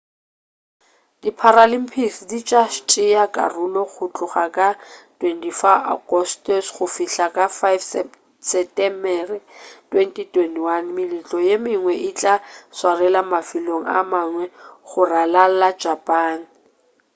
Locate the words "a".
13.97-13.99